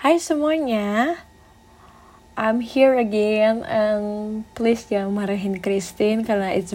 [0.00, 1.20] Hai semuanya,
[2.32, 6.72] I'm here again and please jangan marahin Christine karena it's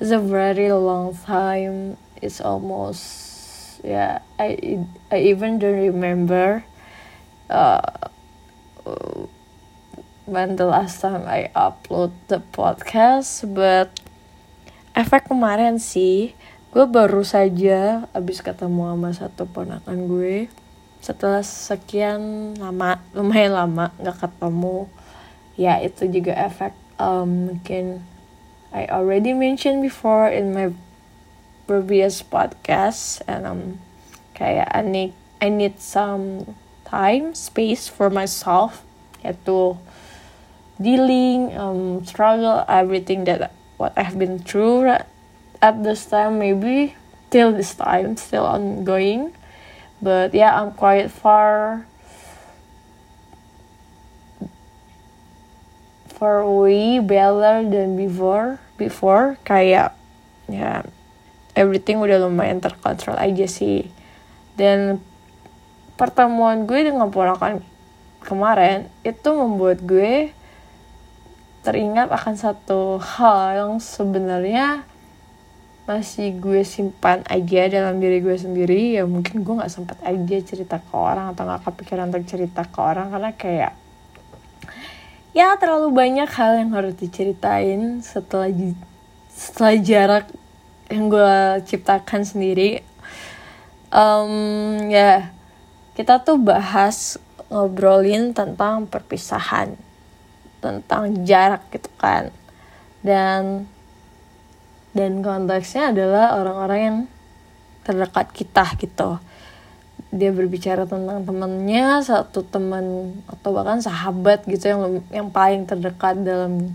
[0.00, 2.00] it's a very long time.
[2.24, 3.04] It's almost
[3.84, 4.80] yeah I
[5.12, 6.64] I even don't remember
[7.52, 8.08] uh,
[10.24, 13.92] when the last time I upload the podcast, but
[14.96, 16.32] efek kemarin sih
[16.72, 20.48] gue baru saja abis ketemu sama satu ponakan gue
[20.98, 24.90] setelah sekian lama lumayan lama nggak ketemu
[25.54, 28.02] ya itu juga efek um, mungkin
[28.68, 30.76] I already mentioned before in my
[31.64, 33.62] previous podcast and um
[34.36, 38.84] kayak I need I need some time space for myself
[39.24, 39.78] yaitu
[40.76, 44.90] dealing um struggle everything that what I've been through
[45.62, 46.94] at this time maybe
[47.30, 49.32] till this time still ongoing
[49.98, 51.86] but yeah I'm quite far
[56.18, 59.38] far way better than before before.
[59.46, 59.94] Kayak
[60.50, 60.82] ya
[61.54, 63.86] everything udah lumayan terkontrol aja sih.
[64.58, 64.98] Dan
[65.94, 67.62] pertemuan gue dengan ponakan
[68.22, 70.34] kemarin itu membuat gue
[71.62, 74.82] teringat akan satu hal yang sebenarnya
[75.88, 80.76] masih gue simpan aja dalam diri gue sendiri ya mungkin gue nggak sempat aja cerita
[80.76, 83.72] ke orang atau nggak kepikiran untuk cerita ke orang karena kayak
[85.32, 88.52] ya terlalu banyak hal yang harus diceritain setelah
[89.32, 90.28] setelah jarak
[90.92, 92.84] yang gue ciptakan sendiri.
[93.88, 95.32] Um, ya
[95.96, 97.16] kita tuh bahas
[97.48, 99.72] ngobrolin tentang perpisahan
[100.60, 102.28] tentang jarak gitu kan.
[103.00, 103.64] Dan
[104.96, 106.98] dan konteksnya adalah orang-orang yang
[107.84, 109.20] terdekat kita gitu.
[110.08, 114.80] Dia berbicara tentang temannya satu teman atau bahkan sahabat gitu yang
[115.12, 116.72] yang paling terdekat dalam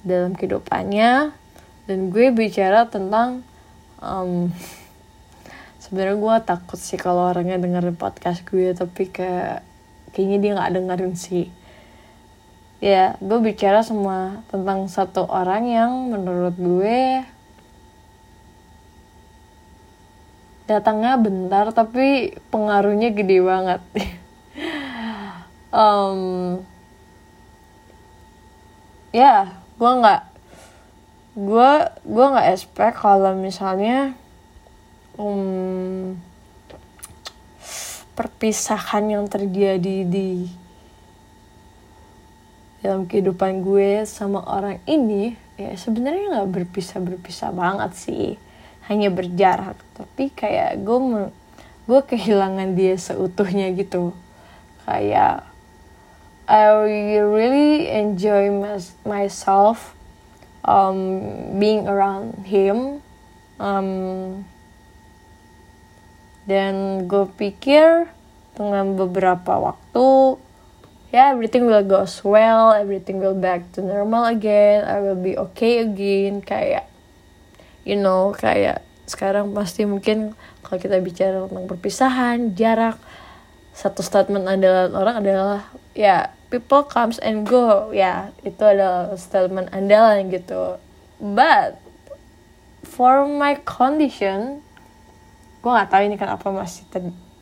[0.00, 1.32] dalam kehidupannya.
[1.86, 3.44] Dan gue bicara tentang
[4.00, 4.50] um,
[5.86, 9.62] sebenarnya gue takut sih kalau orangnya dengerin podcast gue tapi kayak
[10.10, 11.46] kayaknya dia nggak dengerin sih
[12.82, 17.24] ya gue bicara semua tentang satu orang yang menurut gue
[20.66, 23.82] datangnya bentar tapi pengaruhnya gede banget.
[25.76, 26.64] Um,
[29.12, 30.22] ya gue nggak
[31.36, 31.70] gue
[32.00, 34.16] gue nggak expect kalau misalnya
[35.20, 36.16] um,
[38.16, 40.48] perpisahan yang terjadi di
[42.86, 48.26] dalam kehidupan gue sama orang ini ya sebenarnya nggak berpisah berpisah banget sih.
[48.86, 49.74] Hanya berjarak.
[49.98, 51.26] Tapi kayak gue
[51.90, 54.14] gue kehilangan dia seutuhnya gitu.
[54.86, 55.42] Kayak
[56.46, 56.70] I
[57.26, 59.98] really enjoy my, myself
[60.62, 61.18] um,
[61.58, 63.02] being around him.
[63.58, 64.46] Um,
[66.46, 68.06] dan gue pikir
[68.54, 70.38] dengan beberapa waktu
[71.14, 75.82] yeah, everything will goes well, everything will back to normal again, I will be okay
[75.82, 76.88] again, kayak,
[77.86, 80.34] you know, kayak sekarang pasti mungkin
[80.66, 82.98] kalau kita bicara tentang perpisahan, jarak,
[83.76, 85.60] satu statement adalah orang adalah
[85.92, 90.80] ya yeah, people comes and go ya yeah, itu adalah statement andalan gitu.
[91.20, 91.76] But
[92.88, 94.64] for my condition
[95.60, 96.88] gue nggak tahu ini kenapa masih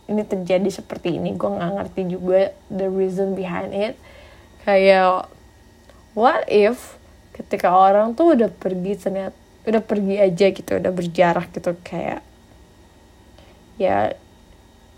[0.04, 3.94] ini terjadi seperti ini gue nggak ngerti juga the reason behind it.
[4.64, 5.28] Kayak
[6.16, 6.96] what if
[7.34, 12.20] ketika orang tuh udah pergi ternyata udah pergi aja gitu udah berjarak gitu kayak
[13.80, 14.12] ya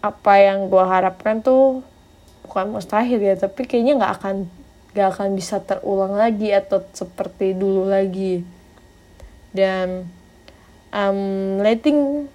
[0.02, 1.86] apa yang gue harapkan tuh
[2.44, 4.36] bukan mustahil ya tapi kayaknya nggak akan
[4.96, 8.40] nggak akan bisa terulang lagi atau seperti dulu lagi.
[9.52, 10.08] Dan
[10.88, 12.32] um, letting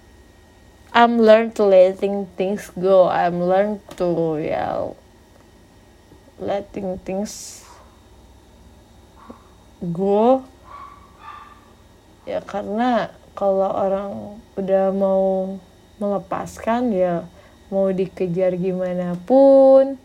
[0.92, 3.08] I'm learn to letting things go.
[3.08, 4.92] I'm learn to ya
[6.36, 7.64] letting things
[9.80, 10.44] go.
[12.28, 14.12] Ya karena kalau orang
[14.60, 15.56] udah mau
[15.96, 17.24] melepaskan ya
[17.72, 19.96] mau dikejar gimana pun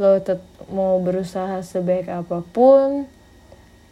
[0.00, 0.40] lo tet
[0.72, 3.04] mau berusaha sebaik apa pun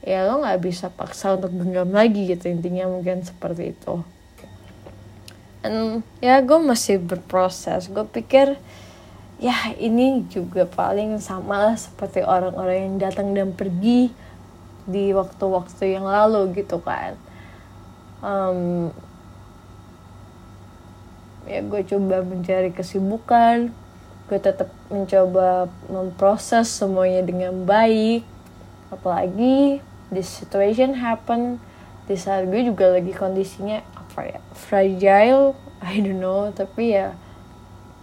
[0.00, 4.00] ya lo nggak bisa paksa untuk genggam lagi gitu intinya mungkin seperti itu
[5.62, 7.86] and ya gue masih berproses.
[7.86, 8.58] Gue pikir
[9.42, 14.14] ya ini juga paling sama lah seperti orang-orang yang datang dan pergi
[14.86, 17.14] di waktu-waktu yang lalu gitu kan.
[18.22, 18.90] Um,
[21.46, 23.70] ya gue coba mencari kesibukan.
[24.30, 28.22] Gue tetap mencoba memproses semuanya dengan baik.
[28.90, 31.58] Apalagi this situation happen.
[32.10, 33.82] Di saat gue juga lagi kondisinya
[34.52, 37.16] fragile I don't know tapi ya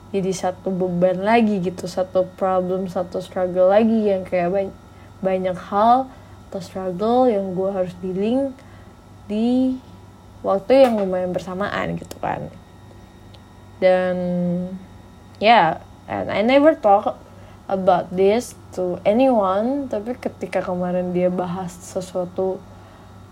[0.09, 4.77] jadi satu beban lagi gitu satu problem satu struggle lagi yang kayak banyak,
[5.21, 6.09] banyak hal
[6.49, 8.49] atau struggle yang gue harus dealing
[9.29, 9.77] di
[10.41, 12.49] waktu yang lumayan bersamaan gitu kan.
[13.77, 14.17] Dan
[15.37, 17.21] ya yeah, and I never talk
[17.69, 22.57] about this to anyone tapi ketika kemarin dia bahas sesuatu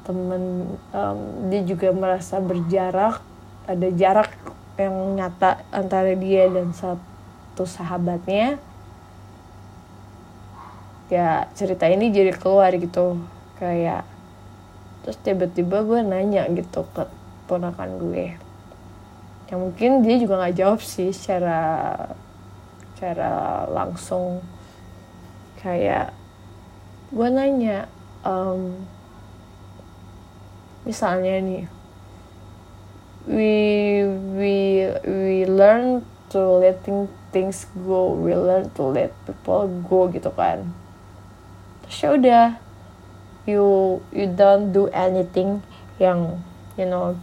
[0.08, 1.20] temen um,
[1.52, 3.20] dia juga merasa berjarak
[3.68, 4.32] ada jarak
[4.80, 8.56] yang nyata antara dia dan satu sahabatnya.
[11.12, 13.20] Ya cerita ini jadi keluar gitu
[13.60, 14.08] kayak
[15.04, 17.04] terus tiba-tiba gue nanya gitu ke
[17.52, 18.40] ponakan gue.
[19.52, 21.60] Yang mungkin dia juga nggak jawab sih secara
[22.96, 24.40] secara langsung.
[25.60, 26.16] Kayak
[27.12, 27.88] gue nanya
[28.24, 28.76] um,
[30.88, 31.64] misalnya nih
[33.28, 33.54] we
[34.40, 34.56] we
[35.04, 36.00] we learn
[36.32, 40.64] to letting things go we learn to let people go gitu kan.
[41.84, 42.48] Terus ya udah
[43.44, 45.60] you you don't do anything
[46.00, 46.40] yang
[46.80, 47.16] you know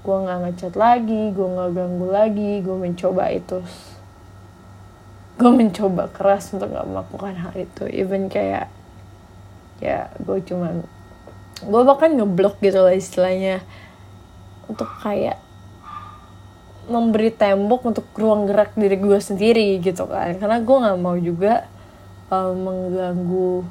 [0.00, 3.58] gue nggak ngechat lagi gue nggak ganggu lagi gue mencoba itu.
[5.34, 7.90] Gue mencoba keras untuk nggak melakukan hal itu.
[7.90, 8.70] Even kayak
[9.82, 10.86] ya gue cuman
[11.64, 13.60] gue bahkan ngeblok gitu lah istilahnya.
[14.70, 15.38] Untuk kayak
[16.90, 20.34] memberi tembok untuk ruang gerak diri gue sendiri gitu kan.
[20.38, 21.68] Karena gue nggak mau juga
[22.32, 23.62] uh, mengganggu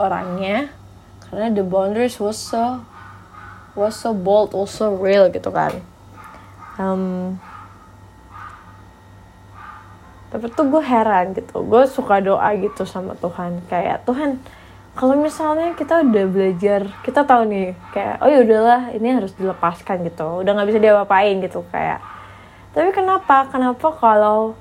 [0.00, 0.72] orangnya.
[1.28, 2.80] Karena the boundaries was so
[3.74, 5.82] was so bold also real gitu kan.
[6.78, 7.38] Um,
[10.34, 11.62] tapi tuh gue heran gitu.
[11.62, 13.62] Gue suka doa gitu sama Tuhan.
[13.70, 14.42] Kayak Tuhan
[14.94, 20.06] kalau misalnya kita udah belajar kita tahu nih kayak oh ya udahlah ini harus dilepaskan
[20.06, 20.42] gitu.
[20.46, 21.98] Udah nggak bisa diapa-apain gitu kayak.
[22.70, 23.50] Tapi kenapa?
[23.50, 24.54] Kenapa kalau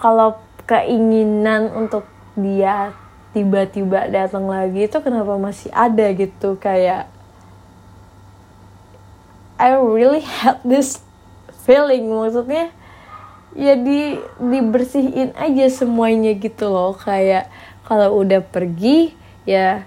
[0.00, 2.96] kalau keinginan untuk dia
[3.36, 7.08] tiba-tiba datang lagi itu kenapa masih ada gitu kayak
[9.56, 11.00] I really had this
[11.64, 12.72] feeling maksudnya
[13.52, 17.48] ya di dibersihin aja semuanya gitu loh kayak
[17.84, 19.84] kalau udah pergi ya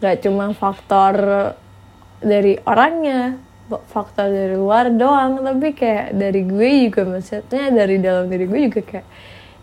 [0.00, 1.14] nggak cuma faktor
[2.20, 3.40] dari orangnya
[3.88, 8.80] faktor dari luar doang tapi kayak dari gue juga maksudnya dari dalam diri gue juga
[8.84, 9.06] kayak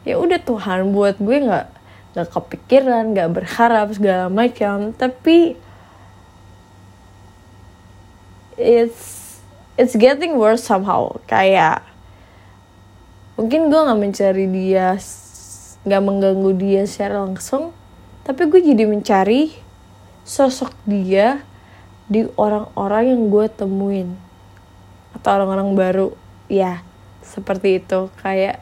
[0.02, 1.68] ya udah Tuhan buat gue nggak
[2.12, 4.92] nggak kepikiran nggak berharap segala macam.
[4.92, 5.56] Tapi
[8.60, 9.40] it's
[9.80, 11.08] it's getting worse somehow.
[11.30, 11.86] Kayak
[13.40, 15.00] mungkin gue nggak mencari dia
[15.82, 17.74] nggak mengganggu dia secara langsung
[18.22, 19.50] tapi gue jadi mencari
[20.22, 21.42] sosok dia
[22.06, 24.10] di orang-orang yang gue temuin
[25.18, 26.10] atau orang-orang baru.
[26.52, 26.86] Ya
[27.26, 28.12] seperti itu.
[28.20, 28.62] Kayak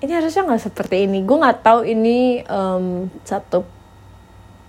[0.00, 1.26] ini harusnya nggak seperti ini.
[1.26, 3.66] Gue nggak tahu ini um, satu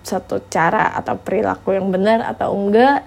[0.02, 3.04] satu cara atau perilaku yang benar atau enggak.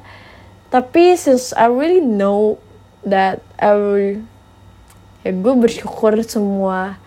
[0.72, 2.56] Tapi since I really know
[3.04, 4.24] that I will,
[5.28, 7.01] ya gue bersyukur semua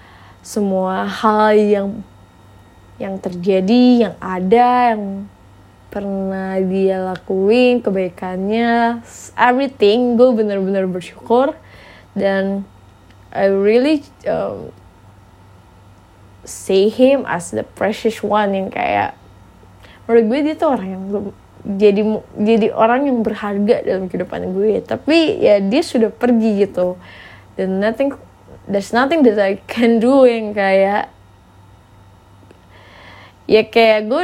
[0.44, 1.88] semua hal yang
[3.00, 5.26] yang terjadi, yang ada, yang
[5.88, 9.02] pernah dia lakuin, kebaikannya,
[9.34, 11.56] everything, gue bener-bener bersyukur.
[12.14, 12.62] Dan
[13.34, 14.70] I really um,
[16.46, 19.18] see him as the precious one yang kayak
[20.04, 21.02] menurut gue dia tuh orang yang
[21.64, 22.02] jadi
[22.36, 24.84] jadi orang yang berharga dalam kehidupan gue.
[24.84, 27.00] Tapi ya dia sudah pergi gitu.
[27.56, 28.12] Dan nothing
[28.68, 31.12] there's nothing that I can do yang kayak
[33.44, 34.22] ya kayak gue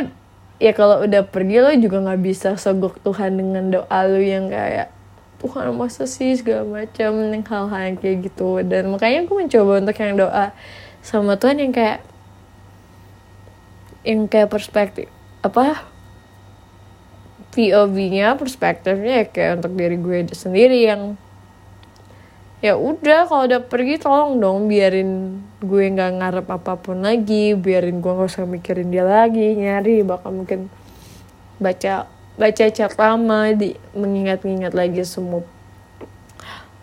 [0.61, 4.93] ya kalau udah pergi lo juga nggak bisa sogok Tuhan dengan doa lo yang kayak
[5.41, 8.61] Tuhan masa sih segala macam yang hal-hal yang kayak gitu.
[8.61, 10.53] Dan makanya gue mencoba untuk yang doa
[11.01, 12.05] sama Tuhan yang kayak
[14.05, 15.09] yang kayak perspektif
[15.41, 15.85] apa
[17.57, 21.17] POV-nya perspektifnya ya kayak untuk diri gue sendiri yang
[22.61, 28.05] ya udah kalau udah pergi tolong dong biarin gue nggak ngarep apa pun lagi biarin
[28.05, 30.69] gue nggak usah mikirin dia lagi nyari bakal mungkin
[31.57, 32.05] baca
[32.37, 35.45] baca chat lama di mengingat-ingat lagi semua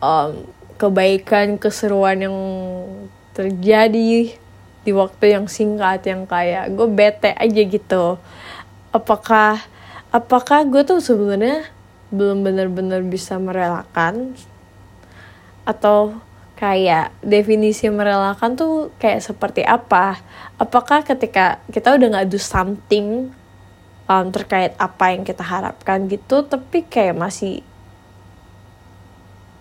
[0.02, 0.46] um,
[0.78, 2.38] kebaikan keseruan yang
[3.34, 4.34] terjadi
[4.86, 8.06] di waktu yang singkat yang kayak gue bete aja gitu.
[8.94, 9.62] Apakah
[10.14, 11.68] apakah gue tuh sebenarnya
[12.14, 14.38] belum benar-benar bisa merelakan
[15.68, 16.16] atau
[16.56, 20.18] kayak definisi merelakan tuh kayak seperti apa?
[20.56, 23.36] Apakah ketika kita udah nggak do something
[24.08, 27.62] um, terkait apa yang kita harapkan gitu tapi kayak masih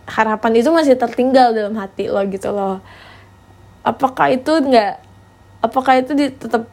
[0.07, 2.79] harapan itu masih tertinggal dalam hati lo gitu loh.
[3.83, 5.03] Apakah itu nggak
[5.67, 6.71] apakah itu di, tetap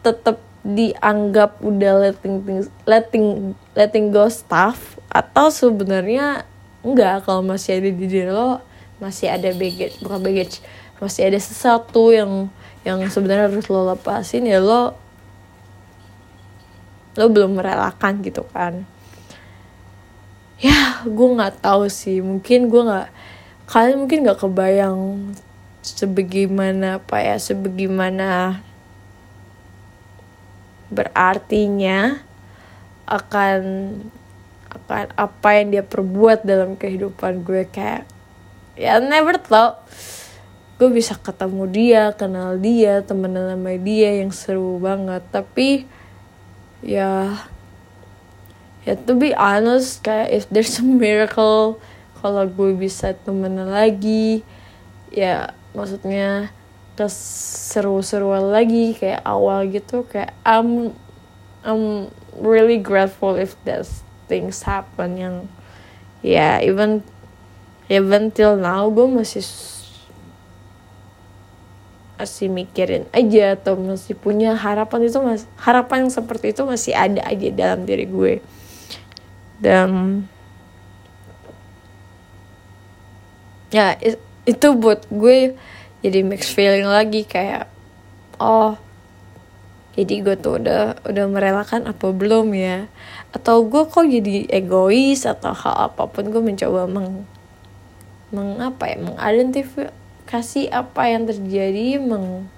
[0.00, 4.96] tetap dianggap udah letting things, letting letting go stuff?
[5.12, 6.48] Atau sebenarnya
[6.84, 8.60] enggak kalau masih ada di diri lo
[9.02, 10.62] masih ada baggage bukan baggage
[11.02, 12.52] masih ada sesuatu yang
[12.84, 14.94] yang sebenarnya harus lo lepasin ya lo
[17.14, 18.82] lo belum merelakan gitu kan.
[20.58, 23.08] Ya gue nggak tahu sih mungkin gue nggak
[23.70, 24.98] kalian mungkin nggak kebayang
[25.84, 28.60] sebagaimana apa ya sebagaimana
[30.88, 32.24] berartinya
[33.04, 33.60] akan
[34.74, 38.04] akan apa yang dia perbuat dalam kehidupan gue kayak
[38.74, 39.86] ya never thought
[40.74, 45.22] gue bisa ketemu dia kenal dia temenan sama dia yang seru banget.
[45.30, 45.86] Tapi
[46.82, 47.38] ya
[48.84, 51.80] ya to be honest kayak if there's a miracle
[52.20, 54.44] kalau gue bisa temenan lagi
[55.14, 56.50] ya maksudnya
[56.98, 60.94] keseru-seruan lagi kayak awal gitu kayak I'm
[61.64, 63.88] I'm really grateful if that
[64.30, 65.36] things happen yang
[66.24, 67.04] ya yeah, even
[67.92, 69.44] even till now gue masih
[72.14, 77.20] masih mikirin aja atau masih punya harapan itu mas harapan yang seperti itu masih ada
[77.26, 78.38] aja dalam diri gue.
[79.58, 80.22] Dan
[83.74, 83.98] ya
[84.46, 85.58] itu buat gue
[86.06, 87.66] jadi mixed feeling lagi kayak
[88.38, 88.78] oh
[89.94, 92.90] jadi gue tuh udah udah merelakan apa belum ya?
[93.30, 97.22] Atau gue kok jadi egois atau hal apa pun gue mencoba meng
[98.34, 98.98] mengapa ya?
[98.98, 102.50] Mengidentifikasi apa yang terjadi meng,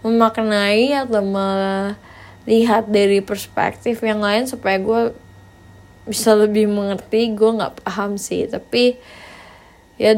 [0.00, 5.12] memaknai atau melihat dari perspektif yang lain supaya gue
[6.08, 7.28] bisa lebih mengerti.
[7.36, 8.96] Gue nggak paham sih tapi
[10.00, 10.16] ya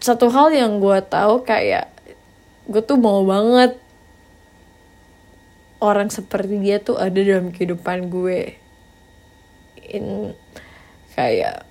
[0.00, 1.92] satu hal yang gue tahu kayak
[2.72, 3.76] gue tuh mau banget
[5.78, 8.58] orang seperti dia tuh ada dalam kehidupan gue.
[9.88, 10.34] In
[11.14, 11.64] kayak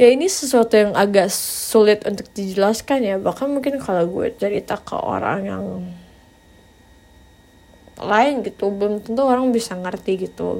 [0.00, 3.16] ya ini sesuatu yang agak sulit untuk dijelaskan ya.
[3.20, 5.64] Bahkan mungkin kalau gue cerita ke orang yang
[8.00, 10.56] lain gitu belum tentu orang bisa ngerti gitu.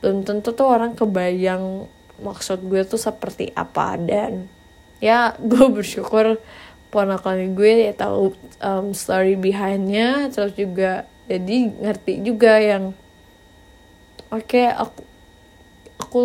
[0.00, 1.88] Belum tentu tuh orang kebayang
[2.22, 4.48] maksud gue tuh seperti apa dan
[5.02, 6.38] ya gue bersyukur
[6.94, 12.94] ponakan gue ya tahu um, story behindnya terus juga jadi ngerti juga yang
[14.30, 15.02] oke okay, aku
[15.98, 16.24] aku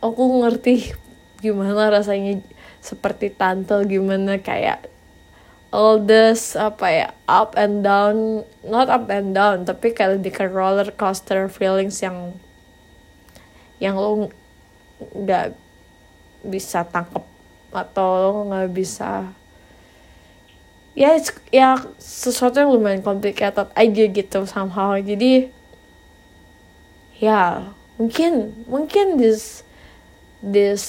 [0.00, 0.96] aku ngerti
[1.44, 2.40] gimana rasanya
[2.80, 4.88] seperti tante gimana kayak
[5.74, 10.88] all this apa ya up and down not up and down tapi kayak di roller
[10.96, 12.32] coaster feelings yang
[13.76, 14.32] yang lo
[15.12, 15.52] nggak
[16.46, 17.33] bisa tangkep
[17.74, 19.28] atau lo nggak bisa.
[20.94, 21.18] Ya
[21.50, 24.94] ya sesuatu yang lumayan complicated aja gitu somehow.
[24.94, 25.50] Jadi
[27.18, 29.66] ya mungkin mungkin this
[30.38, 30.84] this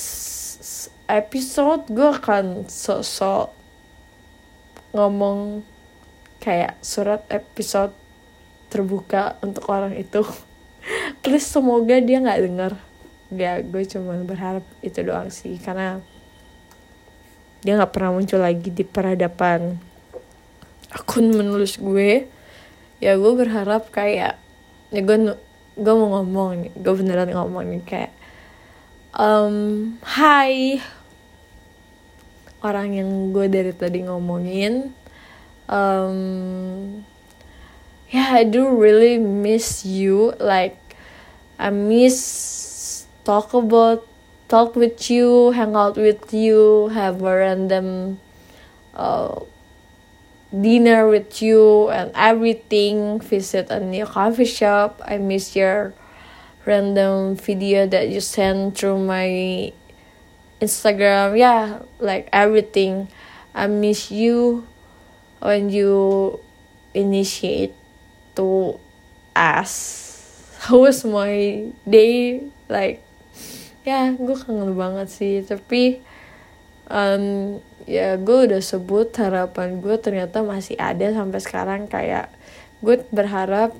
[1.09, 3.53] episode gue akan sosok
[4.93, 5.61] ngomong
[6.41, 7.93] kayak surat episode
[8.69, 10.21] terbuka untuk orang itu.
[11.25, 12.73] Please semoga dia nggak denger.
[13.33, 16.01] Ya gue cuma berharap itu doang sih karena
[17.65, 19.81] dia nggak pernah muncul lagi di peradaban.
[20.93, 22.29] Akun menulis gue
[23.01, 24.37] ya gue berharap kayak
[24.93, 25.17] ya gue
[25.75, 28.13] gue mau ngomong nih gue beneran ngomong nih kayak
[29.17, 29.55] um,
[30.05, 30.79] Hai.
[32.61, 34.93] Orang yang gue dari tadi ngomongin
[35.69, 37.01] um,
[38.09, 40.77] yeah I do really miss you like
[41.61, 44.05] I miss talk about
[44.55, 48.19] talk with you hang out with you have a random
[48.95, 49.35] uh,
[50.55, 55.91] dinner with you and everything visit a new coffee shop I miss your
[56.65, 59.71] random video that you send through my
[60.61, 61.37] Instagram.
[61.37, 63.07] Yeah, like everything.
[63.53, 64.67] I miss you
[65.39, 66.39] when you
[66.93, 67.73] initiate
[68.35, 68.79] to
[69.35, 73.04] ask how was my day like
[73.85, 75.45] ya gue kangen banget sih.
[75.45, 76.01] Tapi
[76.89, 81.81] um, ya gue udah sebut harapan gue ternyata masih ada sampai sekarang.
[81.85, 82.33] Kayak
[82.81, 83.77] gue berharap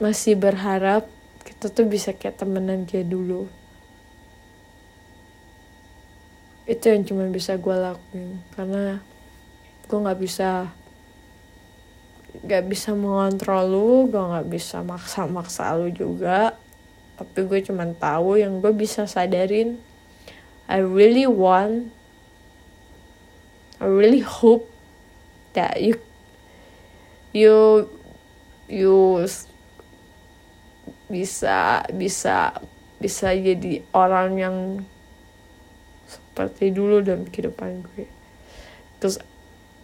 [0.00, 1.04] masih berharap
[1.44, 3.46] kita tuh bisa kayak temenan kayak dulu.
[6.64, 8.40] Itu yang cuma bisa gue lakuin.
[8.56, 9.04] Karena
[9.84, 10.72] gue nggak bisa
[12.30, 16.54] nggak bisa mengontrol lu gue nggak bisa maksa-maksa lu juga
[17.20, 19.76] tapi gue cuma tahu yang gue bisa sadarin.
[20.64, 21.92] I really want
[23.76, 24.72] I really hope
[25.52, 26.00] that you
[27.36, 27.84] you
[28.72, 29.20] you
[31.12, 32.56] bisa bisa
[32.96, 34.56] bisa jadi orang yang
[36.08, 38.08] seperti dulu dalam kehidupan gue.
[38.96, 39.20] Cause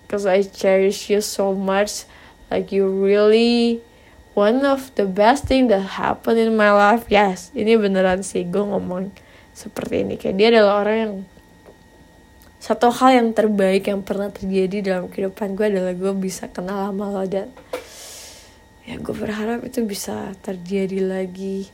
[0.08, 2.08] cause I cherish you so much.
[2.48, 3.84] Like you really
[4.36, 8.60] one of the best thing that happened in my life yes ini beneran sih gue
[8.60, 9.08] ngomong
[9.56, 11.14] seperti ini kayak dia adalah orang yang
[12.60, 17.08] satu hal yang terbaik yang pernah terjadi dalam kehidupan gue adalah gue bisa kenal sama
[17.08, 17.48] lo dan
[18.84, 21.72] ya gue berharap itu bisa terjadi lagi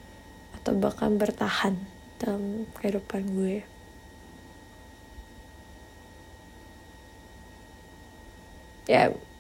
[0.62, 1.75] atau bahkan bertahan
[2.23, 3.57] dalam kehidupan gue
[8.87, 9.32] ya yeah.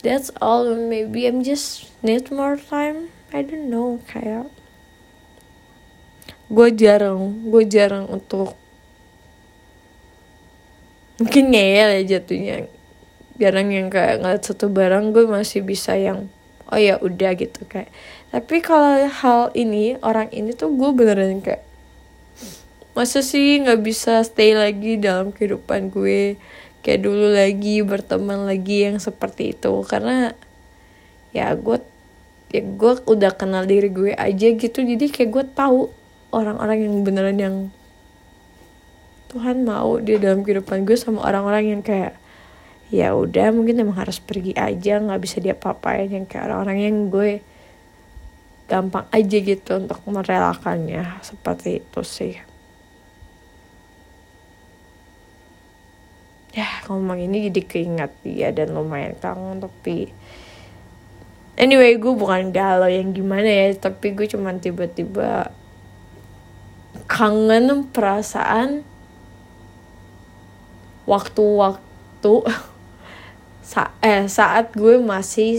[0.00, 3.12] That's all maybe I'm just need more time.
[3.30, 4.48] I don't know kayak.
[6.50, 8.58] Gue jarang gue jarang untuk
[11.20, 12.66] mungkin ngeyel ya jatuhnya.
[13.38, 16.28] Jarang yang kayak ngeliat satu barang gue masih bisa yang
[16.72, 17.92] oh ya udah gitu kayak.
[18.34, 21.70] Tapi kalau hal ini orang ini tuh gue beneran kayak
[22.90, 26.34] masa sih nggak bisa stay lagi dalam kehidupan gue
[26.80, 29.72] kayak dulu lagi berteman lagi yang seperti itu.
[29.84, 30.32] Karena
[31.30, 31.78] ya gue
[32.50, 34.78] ya gue udah kenal diri gue aja gitu.
[34.82, 35.92] Jadi kayak gue tahu
[36.34, 37.56] orang-orang yang beneran yang
[39.30, 42.18] Tuhan mau dia dalam kehidupan gue sama orang-orang yang kayak
[42.90, 44.98] ya udah mungkin emang harus pergi aja.
[44.98, 47.30] Nggak bisa dia papain yang kayak orang-orang yang gue
[48.66, 51.22] gampang aja gitu untuk merelakannya.
[51.22, 52.49] Seperti itu sih
[56.54, 56.68] ya.
[56.86, 60.10] Ngomong ini jadi keingat dia dan lumayan kangen tapi
[61.60, 65.52] anyway gue bukan galau yang gimana ya tapi gue cuman tiba-tiba
[67.04, 68.86] kangen perasaan
[71.04, 72.34] waktu-waktu
[73.70, 75.58] sa eh saat gue masih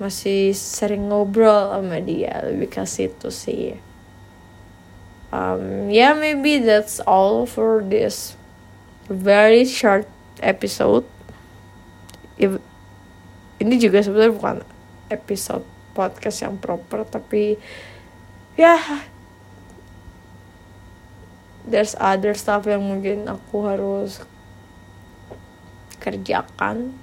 [0.00, 3.76] masih sering ngobrol sama dia lebih ke situ sih.
[5.30, 8.39] Um, yeah maybe that's all for this
[9.10, 10.06] very short
[10.38, 11.04] episode.
[13.60, 14.56] Ini juga sebenarnya bukan
[15.10, 17.58] episode podcast yang proper tapi
[18.54, 19.02] ya yeah,
[21.66, 24.22] there's other stuff yang mungkin aku harus
[26.00, 26.94] kerjakan.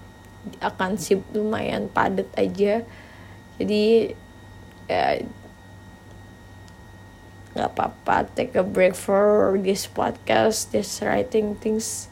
[0.63, 2.87] Akan sih lumayan padat aja.
[3.59, 4.15] Jadi
[4.87, 5.19] ya
[7.57, 12.07] nggak apa-apa take a break for this podcast this writing things.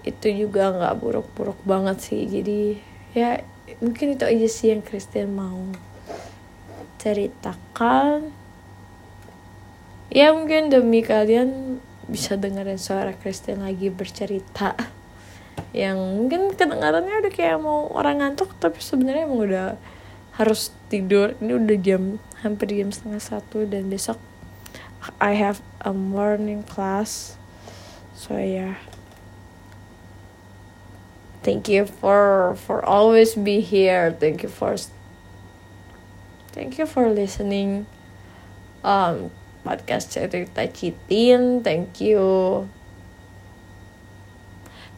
[0.00, 2.80] Itu juga nggak buruk-buruk banget sih jadi
[3.12, 3.44] ya
[3.84, 5.60] mungkin itu aja sih yang Kristen mau
[6.96, 8.32] ceritakan.
[10.08, 14.78] Ya mungkin demi kalian bisa dengerin suara Kristen lagi bercerita
[15.76, 19.66] yang mungkin kedengarannya udah kayak mau orang ngantuk tapi sebenarnya emang udah
[20.38, 21.34] harus tidur.
[21.42, 22.02] Ini udah jam
[22.40, 24.20] hampir jam setengah satu dan besok
[25.20, 27.36] I have a morning class
[28.14, 28.74] so yeah
[31.42, 34.76] thank you for for always be here thank you for
[36.52, 37.86] thank you for listening
[38.84, 39.30] um
[39.64, 42.68] podcast cerita citin thank you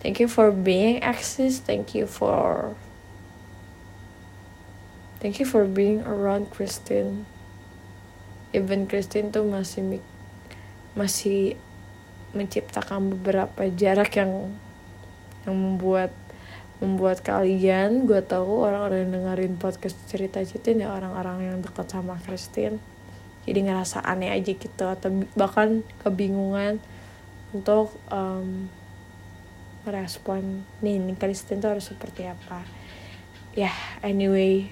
[0.00, 1.58] Thank you for being Axis.
[1.58, 2.76] Thank you for
[5.20, 7.26] Thank you for being around Christine.
[8.52, 10.00] Even Christine tuh masih
[10.96, 11.54] masih
[12.32, 14.52] menciptakan beberapa jarak yang
[15.48, 16.12] yang membuat
[16.78, 22.20] membuat kalian gue tahu orang-orang yang dengerin podcast cerita citin ya orang-orang yang dekat sama
[22.22, 22.78] Christine
[23.48, 26.76] jadi ngerasa aneh aja gitu atau bahkan kebingungan
[27.56, 28.68] untuk um,
[29.88, 32.60] merespon nih, nih tuh harus seperti apa.
[33.56, 34.68] Ya yeah, anyway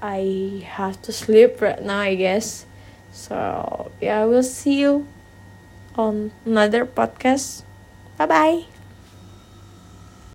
[0.00, 2.66] I have to sleep right now I guess.
[3.12, 5.06] So yeah we'll see you
[5.94, 7.62] on another podcast.
[8.18, 8.75] Bye bye